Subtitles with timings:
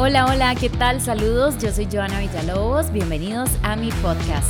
[0.00, 1.00] Hola, hola, ¿qué tal?
[1.00, 4.46] Saludos, yo soy Joana Villalobos, bienvenidos a mi podcast.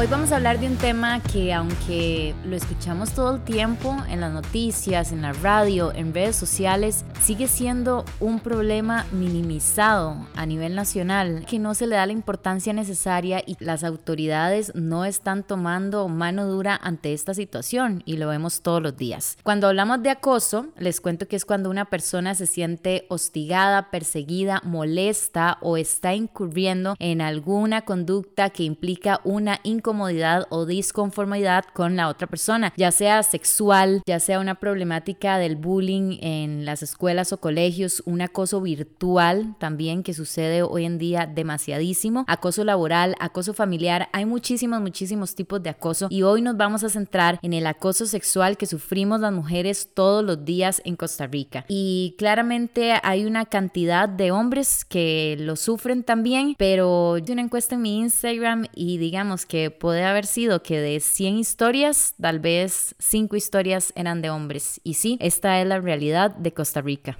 [0.00, 4.20] Hoy vamos a hablar de un tema que aunque lo escuchamos todo el tiempo en
[4.20, 10.74] las noticias, en la radio, en redes sociales, sigue siendo un problema minimizado a nivel
[10.74, 16.08] nacional, que no se le da la importancia necesaria y las autoridades no están tomando
[16.08, 19.36] mano dura ante esta situación y lo vemos todos los días.
[19.42, 24.62] Cuando hablamos de acoso, les cuento que es cuando una persona se siente hostigada, perseguida,
[24.64, 31.96] molesta o está incurriendo en alguna conducta que implica una incomodidad incomodidad o disconformidad con
[31.96, 37.32] la otra persona, ya sea sexual, ya sea una problemática del bullying en las escuelas
[37.32, 43.52] o colegios, un acoso virtual también que sucede hoy en día demasiadísimo, acoso laboral, acoso
[43.52, 47.66] familiar, hay muchísimos, muchísimos tipos de acoso y hoy nos vamos a centrar en el
[47.66, 51.64] acoso sexual que sufrimos las mujeres todos los días en Costa Rica.
[51.66, 57.74] Y claramente hay una cantidad de hombres que lo sufren también, pero yo una encuesta
[57.74, 62.94] en mi Instagram y digamos que puede haber sido que de 100 historias, tal vez
[63.00, 64.80] 5 historias eran de hombres.
[64.84, 67.18] Y sí, esta es la realidad de Costa Rica.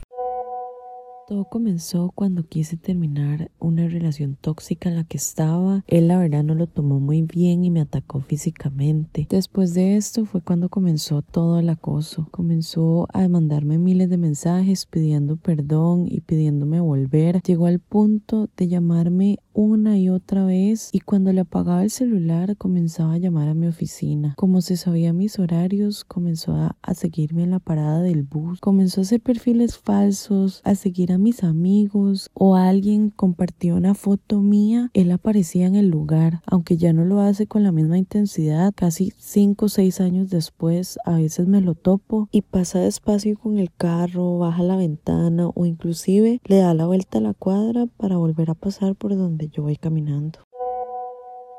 [1.30, 5.84] Todo comenzó cuando quise terminar una relación tóxica en la que estaba.
[5.86, 9.28] Él la verdad no lo tomó muy bien y me atacó físicamente.
[9.30, 12.26] Después de esto fue cuando comenzó todo el acoso.
[12.32, 17.40] Comenzó a mandarme miles de mensajes pidiendo perdón y pidiéndome volver.
[17.42, 22.56] Llegó al punto de llamarme una y otra vez y cuando le apagaba el celular
[22.56, 24.34] comenzaba a llamar a mi oficina.
[24.36, 28.60] Como se sabía mis horarios, comenzó a, seguirme en la parada del bus.
[28.60, 34.40] Comenzó a hacer perfiles falsos, a seguir a mis amigos o alguien compartió una foto
[34.40, 38.72] mía, él aparecía en el lugar, aunque ya no lo hace con la misma intensidad,
[38.74, 43.58] casi 5 o 6 años después a veces me lo topo y pasa despacio con
[43.58, 48.16] el carro, baja la ventana o inclusive le da la vuelta a la cuadra para
[48.16, 50.49] volver a pasar por donde yo voy caminando.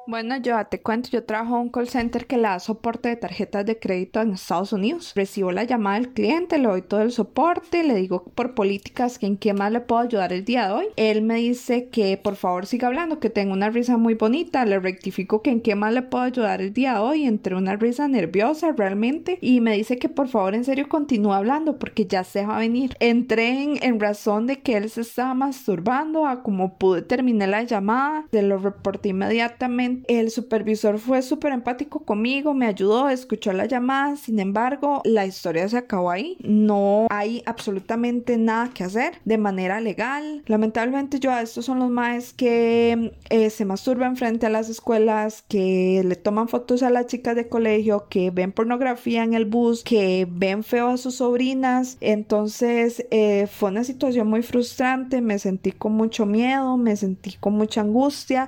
[0.07, 3.15] Bueno, yo te cuento, yo trabajo en un call center que le da soporte de
[3.15, 5.13] tarjetas de crédito en Estados Unidos.
[5.15, 9.27] Recibo la llamada del cliente, le doy todo el soporte, le digo por políticas que
[9.27, 10.85] en qué más le puedo ayudar el día de hoy.
[10.95, 14.79] Él me dice que por favor siga hablando, que tengo una risa muy bonita, le
[14.79, 18.07] rectifico que en qué más le puedo ayudar el día de hoy, entre una risa
[18.07, 22.45] nerviosa realmente, y me dice que por favor en serio continúe hablando porque ya se
[22.45, 22.97] va a venir.
[22.99, 27.63] Entré en, en razón de que él se estaba masturbando, a como pude terminar la
[27.63, 33.65] llamada, se lo reporté inmediatamente el supervisor fue súper empático conmigo, me ayudó, escuchó la
[33.65, 36.37] llamada, sin embargo, la historia se acabó ahí.
[36.43, 40.43] No hay absolutamente nada que hacer de manera legal.
[40.45, 45.43] Lamentablemente yo a estos son los más que eh, se masturban frente a las escuelas,
[45.47, 49.83] que le toman fotos a las chicas de colegio, que ven pornografía en el bus,
[49.83, 51.97] que ven feo a sus sobrinas.
[52.01, 57.53] Entonces eh, fue una situación muy frustrante, me sentí con mucho miedo, me sentí con
[57.53, 58.47] mucha angustia.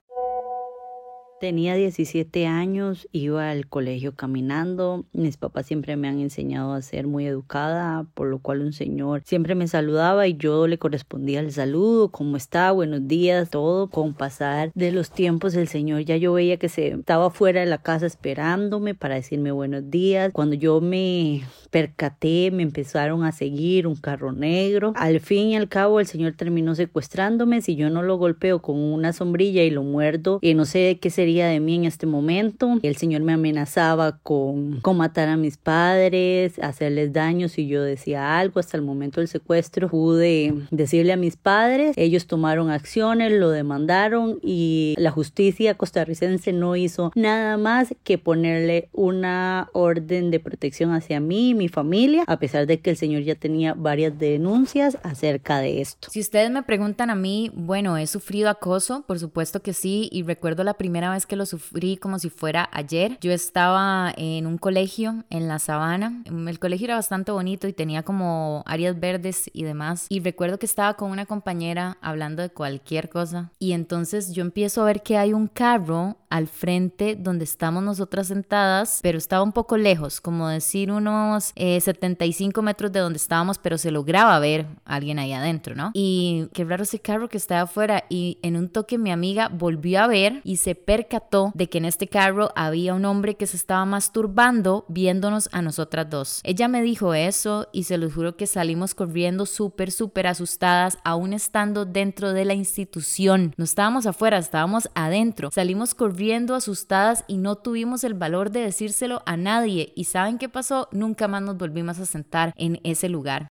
[1.44, 5.04] Tenía 17 años, iba al colegio caminando.
[5.12, 9.24] Mis papás siempre me han enseñado a ser muy educada, por lo cual un señor
[9.26, 13.90] siempre me saludaba y yo le correspondía el saludo, cómo está, buenos días, todo.
[13.90, 17.66] Con pasar de los tiempos, el señor ya yo veía que se estaba fuera de
[17.66, 20.32] la casa esperándome para decirme buenos días.
[20.32, 24.94] Cuando yo me percaté, me empezaron a seguir un carro negro.
[24.96, 27.62] Al fin y al cabo, el señor terminó secuestrándome.
[27.62, 31.10] Si yo no lo golpeo con una sombrilla y lo muerdo, y no sé qué
[31.10, 32.78] sería de mí en este momento.
[32.82, 38.38] El Señor me amenazaba con, con matar a mis padres, hacerles daño si yo decía
[38.40, 38.60] algo.
[38.60, 41.94] Hasta el momento del secuestro pude decirle a mis padres.
[41.98, 48.90] Ellos tomaron acciones, lo demandaron y la justicia costarricense no hizo nada más que ponerle
[48.94, 53.24] una orden de protección hacia mí y mi familia, a pesar de que el Señor
[53.24, 56.10] ya tenía varias denuncias acerca de esto.
[56.12, 60.24] Si ustedes me preguntan a mí, bueno, he sufrido acoso, por supuesto que sí, y
[60.24, 63.18] recuerdo la primera vez que lo sufrí como si fuera ayer.
[63.22, 66.24] Yo estaba en un colegio en la sabana.
[66.26, 70.08] El colegio era bastante bonito y tenía como áreas verdes y demás.
[70.10, 73.52] Y recuerdo que estaba con una compañera hablando de cualquier cosa.
[73.60, 78.28] Y entonces yo empiezo a ver que hay un carro al frente donde estamos nosotras
[78.28, 83.60] sentadas, pero estaba un poco lejos, como decir unos 75 eh, metros de donde estábamos,
[83.60, 85.92] pero se lograba ver a alguien ahí adentro, ¿no?
[85.94, 88.06] Y qué raro ese carro que estaba afuera.
[88.10, 91.13] Y en un toque mi amiga volvió a ver y se percató
[91.54, 96.10] de que en este carro había un hombre que se estaba masturbando viéndonos a nosotras
[96.10, 96.42] dos.
[96.44, 101.34] Ella me dijo eso y se los juro que salimos corriendo súper, súper asustadas, aún
[101.34, 103.54] estando dentro de la institución.
[103.58, 105.52] No estábamos afuera, estábamos adentro.
[105.52, 109.94] Salimos corriendo asustadas y no tuvimos el valor de decírselo a nadie.
[109.96, 110.88] ¿Y saben qué pasó?
[110.92, 113.48] Nunca más nos volvimos a sentar en ese lugar.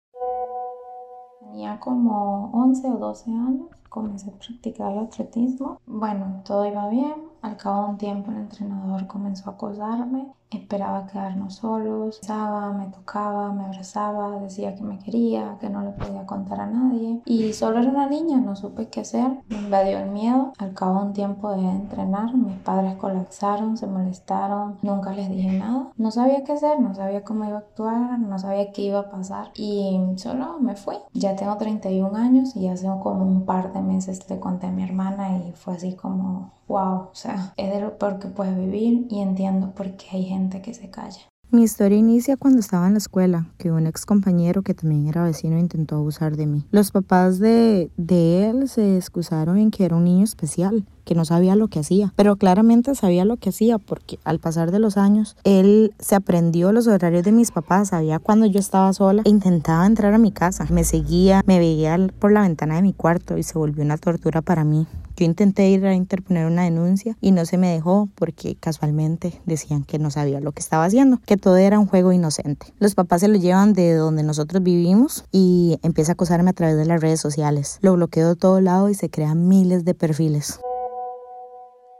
[1.39, 5.79] Tenía como 11 o 12 años, comencé a practicar el atletismo.
[5.87, 7.15] Bueno, todo iba bien.
[7.47, 12.87] Al cabo de un tiempo el entrenador comenzó a acosarme Esperaba quedarnos solos, besaba, me
[12.87, 17.21] tocaba, me abrazaba, decía que me quería, que no le podía contar a nadie.
[17.25, 19.29] Y solo era una niña, no supe qué hacer.
[19.49, 20.53] Me invadió el miedo.
[20.57, 25.51] Al cabo de un tiempo de entrenar, mis padres colapsaron, se molestaron, nunca les dije
[25.51, 25.91] nada.
[25.97, 29.09] No sabía qué hacer, no sabía cómo iba a actuar, no sabía qué iba a
[29.09, 29.51] pasar.
[29.53, 30.95] Y solo me fui.
[31.13, 34.83] Ya tengo 31 años y hace como un par de meses le conté a mi
[34.83, 39.07] hermana y fue así como, wow, o sea, es de lo peor que puedes vivir
[39.09, 41.21] y entiendo por qué hay gente que se calla.
[41.49, 45.23] Mi historia inicia cuando estaba en la escuela, que un ex compañero que también era
[45.23, 46.65] vecino intentó abusar de mí.
[46.71, 51.23] Los papás de, de él se excusaron en que era un niño especial, que no
[51.23, 54.97] sabía lo que hacía, pero claramente sabía lo que hacía porque al pasar de los
[54.97, 59.29] años él se aprendió los horarios de mis papás, sabía cuando yo estaba sola e
[59.29, 63.37] intentaba entrar a mi casa, me seguía, me veía por la ventana de mi cuarto
[63.37, 64.85] y se volvió una tortura para mí.
[65.15, 69.83] Yo intenté ir a interponer una denuncia y no se me dejó porque casualmente decían
[69.83, 72.73] que no sabía lo que estaba haciendo, que todo era un juego inocente.
[72.79, 76.75] Los papás se lo llevan de donde nosotros vivimos y empieza a acosarme a través
[76.75, 77.79] de las redes sociales.
[77.81, 80.59] Lo bloqueo de todo lado y se crean miles de perfiles.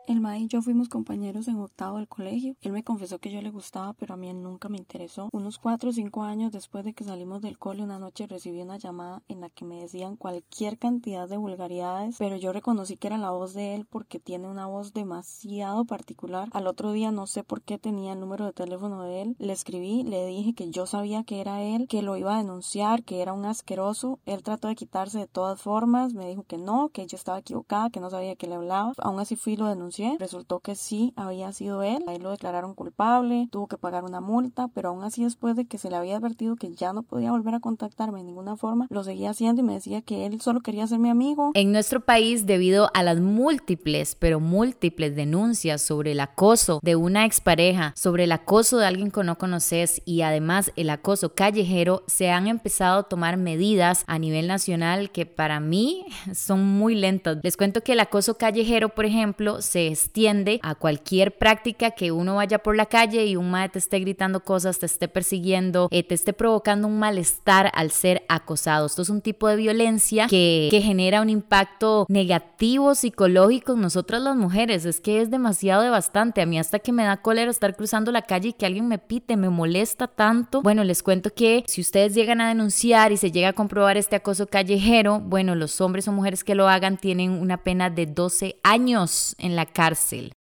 [0.08, 2.56] El Ma y yo fuimos compañeros en octavo del colegio.
[2.62, 5.28] Él me confesó que yo le gustaba, pero a mí nunca me interesó.
[5.34, 8.78] Unos cuatro o cinco años después de que salimos del cole, una noche recibí una
[8.78, 13.18] llamada en la que me decían cualquier cantidad de vulgaridades, pero yo reconocí que era
[13.18, 16.48] la voz de él porque tiene una voz demasiado particular.
[16.54, 19.36] Al otro día no sé por qué tenía el número de teléfono de él.
[19.40, 23.04] Le escribí, le dije que yo sabía que era él, que lo iba a denunciar,
[23.04, 24.22] que era un asqueroso.
[24.26, 27.90] Él trató de quitarse de todas formas, me dijo que no, que yo estaba equivocada,
[27.90, 28.94] que no sabía que le hablaba.
[29.00, 32.04] Aún así fui lo denuncié Resultó que sí había sido él.
[32.08, 35.78] Ahí lo declararon culpable, tuvo que pagar una multa, pero aún así después de que
[35.78, 39.04] se le había advertido que ya no podía volver a contactarme de ninguna forma, lo
[39.04, 41.52] seguía haciendo y me decía que él solo quería ser mi amigo.
[41.54, 47.26] En nuestro país, debido a las múltiples, pero múltiples denuncias sobre el acoso de una
[47.26, 52.30] expareja, sobre el acoso de alguien que no conoces y además el acoso callejero, se
[52.30, 57.40] han empezado a tomar medidas a nivel nacional que para mí son muy lentas.
[57.44, 62.36] Les cuento que el acoso callejero, por ejemplo, se extiende a cualquier práctica que uno
[62.36, 66.04] vaya por la calle y un madre te esté gritando cosas, te esté persiguiendo, eh,
[66.04, 68.86] te esté provocando un malestar al ser acosado.
[68.86, 74.22] Esto es un tipo de violencia que, que genera un impacto negativo psicológico en nosotras
[74.22, 74.86] las mujeres.
[74.86, 76.42] Es que es demasiado devastante.
[76.42, 78.98] A mí hasta que me da cólera estar cruzando la calle y que alguien me
[78.98, 80.62] pite, me molesta tanto.
[80.62, 84.16] Bueno, les cuento que si ustedes llegan a denunciar y se llega a comprobar este
[84.16, 88.58] acoso callejero, bueno, los hombres o mujeres que lo hagan tienen una pena de 12
[88.64, 90.32] años en la cárcel.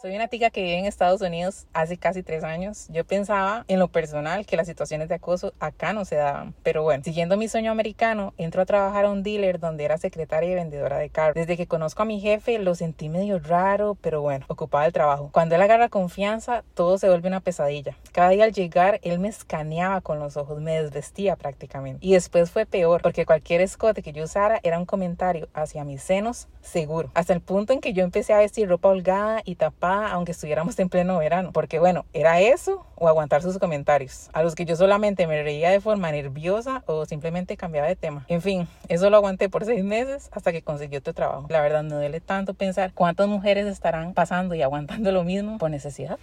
[0.00, 2.86] Soy una tica que vive en Estados Unidos hace casi tres años.
[2.88, 6.54] Yo pensaba en lo personal que las situaciones de acoso acá no se daban.
[6.62, 10.52] Pero bueno, siguiendo mi sueño americano, entro a trabajar a un dealer donde era secretaria
[10.52, 11.34] y vendedora de carros.
[11.34, 15.30] Desde que conozco a mi jefe lo sentí medio raro, pero bueno, ocupaba el trabajo.
[15.32, 17.96] Cuando él agarra confianza, todo se vuelve una pesadilla.
[18.12, 22.06] Cada día al llegar, él me escaneaba con los ojos, me desvestía prácticamente.
[22.06, 26.02] Y después fue peor, porque cualquier escote que yo usara era un comentario hacia mis
[26.02, 27.10] senos seguro.
[27.14, 30.78] Hasta el punto en que yo empecé a vestir ropa holgada y tapada aunque estuviéramos
[30.78, 34.76] en pleno verano, porque bueno, era eso o aguantar sus comentarios, a los que yo
[34.76, 38.24] solamente me reía de forma nerviosa o simplemente cambiaba de tema.
[38.28, 41.46] En fin, eso lo aguanté por seis meses hasta que consiguió otro trabajo.
[41.48, 45.70] La verdad me duele tanto pensar cuántas mujeres estarán pasando y aguantando lo mismo por
[45.70, 46.18] necesidad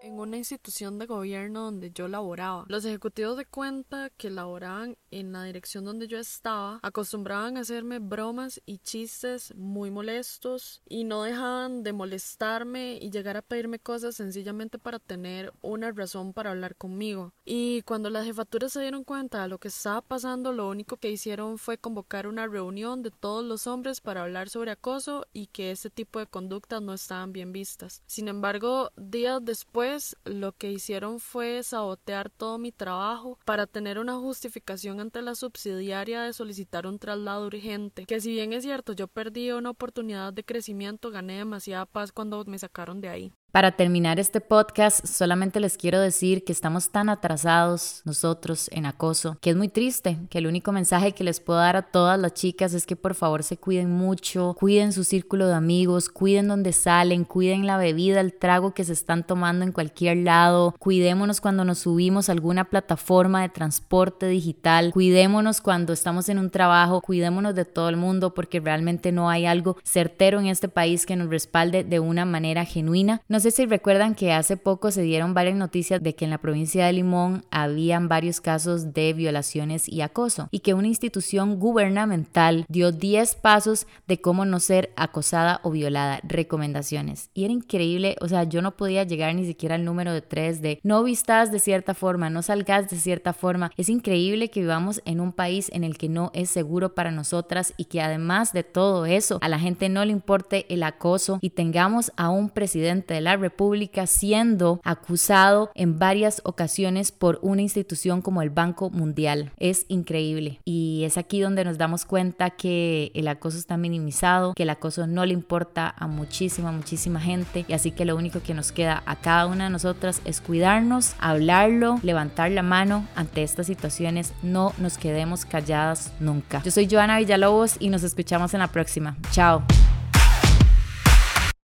[0.00, 2.64] en una institución de gobierno donde yo laboraba.
[2.68, 7.98] Los ejecutivos de cuenta que laboraban en la dirección donde yo estaba acostumbraban a hacerme
[7.98, 14.16] bromas y chistes muy molestos y no dejaban de molestarme y llegar a pedirme cosas
[14.16, 17.32] sencillamente para tener una razón para hablar conmigo.
[17.44, 21.10] Y cuando las jefaturas se dieron cuenta de lo que estaba pasando, lo único que
[21.10, 25.70] hicieron fue convocar una reunión de todos los hombres para hablar sobre acoso y que
[25.70, 28.02] ese tipo de conductas no estaban bien vistas.
[28.06, 29.87] Sin embargo, días después
[30.24, 36.22] lo que hicieron fue sabotear todo mi trabajo para tener una justificación ante la subsidiaria
[36.22, 40.44] de solicitar un traslado urgente, que si bien es cierto yo perdí una oportunidad de
[40.44, 43.32] crecimiento, gané demasiada paz cuando me sacaron de ahí.
[43.50, 49.38] Para terminar este podcast, solamente les quiero decir que estamos tan atrasados nosotros en acoso,
[49.40, 52.34] que es muy triste, que el único mensaje que les puedo dar a todas las
[52.34, 56.74] chicas es que por favor se cuiden mucho, cuiden su círculo de amigos, cuiden donde
[56.74, 61.64] salen, cuiden la bebida, el trago que se están tomando en cualquier lado, cuidémonos cuando
[61.64, 67.54] nos subimos a alguna plataforma de transporte digital, cuidémonos cuando estamos en un trabajo, cuidémonos
[67.54, 71.30] de todo el mundo porque realmente no hay algo certero en este país que nos
[71.30, 73.22] respalde de una manera genuina.
[73.40, 76.86] Sé si recuerdan que hace poco se dieron varias noticias de que en la provincia
[76.86, 82.92] de Limón habían varios casos de violaciones y acoso y que una institución gubernamental dio
[82.92, 87.30] 10 pasos de cómo no ser acosada o violada, recomendaciones.
[87.34, 90.62] Y era increíble, o sea, yo no podía llegar ni siquiera al número de 3
[90.62, 93.70] de no vistas de cierta forma, no salgas de cierta forma.
[93.76, 97.74] Es increíble que vivamos en un país en el que no es seguro para nosotras
[97.76, 101.50] y que además de todo eso, a la gente no le importe el acoso y
[101.50, 108.22] tengamos a un presidente de la República siendo acusado en varias ocasiones por una institución
[108.22, 109.52] como el Banco Mundial.
[109.58, 110.60] Es increíble.
[110.64, 115.06] Y es aquí donde nos damos cuenta que el acoso está minimizado, que el acoso
[115.06, 117.64] no le importa a muchísima, muchísima gente.
[117.68, 121.14] Y así que lo único que nos queda a cada una de nosotras es cuidarnos,
[121.18, 124.32] hablarlo, levantar la mano ante estas situaciones.
[124.42, 126.62] No nos quedemos calladas nunca.
[126.64, 129.16] Yo soy Joana Villalobos y nos escuchamos en la próxima.
[129.30, 129.62] Chao.